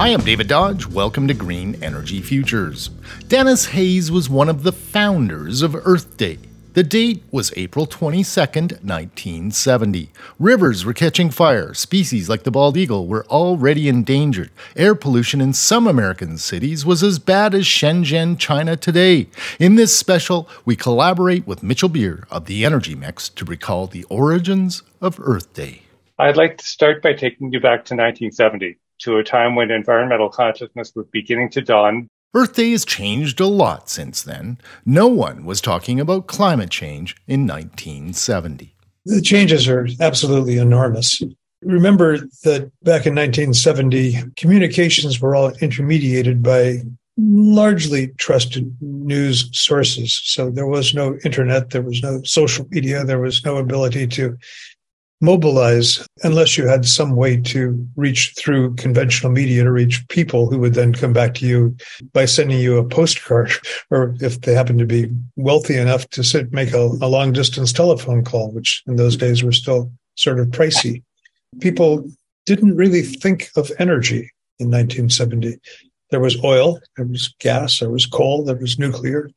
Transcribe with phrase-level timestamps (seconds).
[0.00, 0.86] Hi, I'm David Dodge.
[0.86, 2.88] Welcome to Green Energy Futures.
[3.28, 6.38] Denis Hayes was one of the founders of Earth Day.
[6.72, 10.10] The date was April 22, 1970.
[10.38, 11.74] Rivers were catching fire.
[11.74, 14.50] Species like the bald eagle were already endangered.
[14.74, 19.28] Air pollution in some American cities was as bad as Shenzhen, China today.
[19.58, 24.04] In this special, we collaborate with Mitchell Beer of the Energy Mix to recall the
[24.04, 25.82] origins of Earth Day.
[26.18, 30.28] I'd like to start by taking you back to 1970 to a time when environmental
[30.28, 32.08] consciousness was beginning to dawn.
[32.34, 34.58] Earth Day has changed a lot since then.
[34.86, 38.74] No one was talking about climate change in 1970.
[39.04, 41.22] The changes are absolutely enormous.
[41.62, 46.82] Remember that back in 1970, communications were all intermediated by
[47.18, 50.20] largely trusted news sources.
[50.24, 54.38] So there was no internet, there was no social media, there was no ability to
[55.20, 60.58] mobilize unless you had some way to reach through conventional media to reach people who
[60.58, 61.76] would then come back to you
[62.12, 63.52] by sending you a postcard
[63.90, 67.72] or if they happen to be wealthy enough to sit, make a, a long distance
[67.72, 71.02] telephone call which in those days were still sort of pricey.
[71.60, 72.04] People
[72.46, 75.58] didn't really think of energy in 1970
[76.10, 79.30] there was oil there was gas there was coal there was nuclear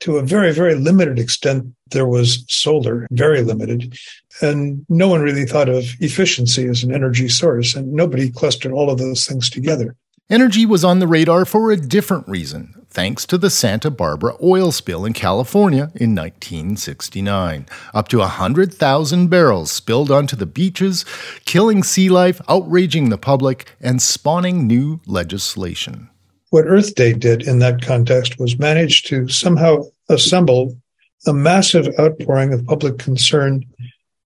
[0.00, 3.96] to a very, very limited extent, there was solar, very limited.
[4.42, 8.90] And no one really thought of efficiency as an energy source, and nobody clustered all
[8.90, 9.96] of those things together.
[10.28, 14.72] Energy was on the radar for a different reason, thanks to the Santa Barbara oil
[14.72, 17.66] spill in California in 1969.
[17.94, 21.04] Up to 100,000 barrels spilled onto the beaches,
[21.44, 26.10] killing sea life, outraging the public, and spawning new legislation
[26.50, 30.76] what Earth Day did in that context was manage to somehow assemble
[31.26, 33.64] a massive outpouring of public concern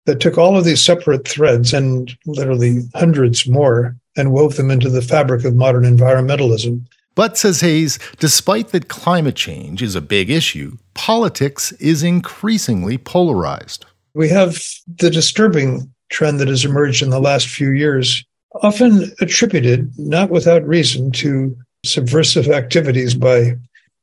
[0.05, 4.89] that took all of these separate threads and literally hundreds more and wove them into
[4.89, 6.83] the fabric of modern environmentalism.
[7.13, 13.85] But, says Hayes, despite that climate change is a big issue, politics is increasingly polarized.
[14.13, 18.23] We have the disturbing trend that has emerged in the last few years,
[18.63, 21.55] often attributed, not without reason, to
[21.85, 23.55] subversive activities by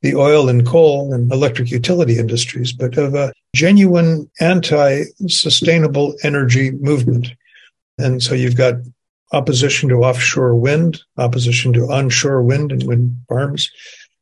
[0.02, 6.70] the oil and coal and electric utility industries, but of a genuine anti sustainable energy
[6.72, 7.32] movement.
[7.98, 8.74] And so you've got
[9.32, 13.70] opposition to offshore wind, opposition to onshore wind and wind farms.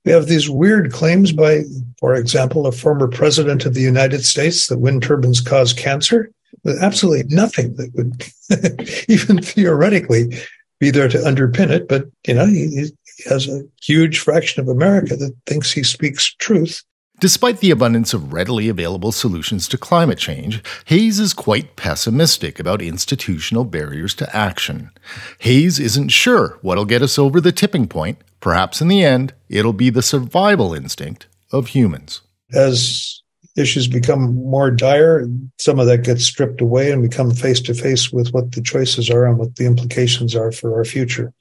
[0.05, 1.63] We have these weird claims by,
[1.99, 6.31] for example, a former president of the United States that wind turbines cause cancer,
[6.63, 10.37] with absolutely nothing that would even theoretically
[10.79, 11.89] be there to underpin it.
[11.89, 12.91] But, you know, he,
[13.25, 16.83] has a huge fraction of America that thinks he speaks truth.
[17.21, 22.83] Despite the abundance of readily available solutions to climate change, Hayes is quite pessimistic about
[22.83, 24.91] institutional barriers to action.
[25.39, 28.19] Hayes isn't sure what'll get us over the tipping point.
[28.41, 32.21] Perhaps in the end, it'll be the survival instinct of humans.
[32.53, 33.23] As
[33.57, 35.27] issues become more dire,
[35.59, 38.61] some of that gets stripped away and we come face to face with what the
[38.61, 41.33] choices are and what the implications are for our future.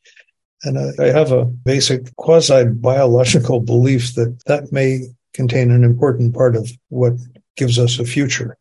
[0.63, 6.55] And I, have a basic quasi biological belief that that may contain an important part
[6.55, 7.13] of what
[7.57, 8.57] gives us a future.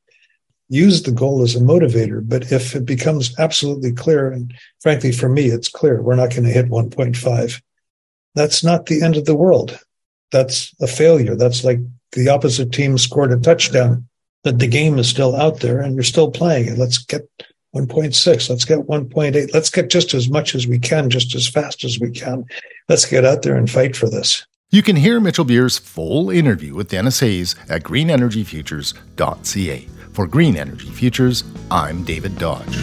[0.68, 5.28] Use the goal as a motivator, but if it becomes absolutely clear, and frankly, for
[5.28, 7.62] me, it's clear we're not going to hit 1.5,
[8.34, 9.78] that's not the end of the world.
[10.30, 11.36] That's a failure.
[11.36, 11.78] That's like
[12.12, 14.08] the opposite team scored a touchdown,
[14.44, 16.78] that the game is still out there and you're still playing it.
[16.78, 17.28] Let's get
[17.74, 18.50] 1.6.
[18.50, 19.54] Let's get 1.8.
[19.54, 22.44] Let's get just as much as we can, just as fast as we can.
[22.88, 24.46] Let's get out there and fight for this.
[24.70, 29.88] You can hear Mitchell Beer's full interview with Denis Hayes at greenenergyfutures.ca.
[30.12, 32.78] For Green Energy Futures, I'm David Dodge.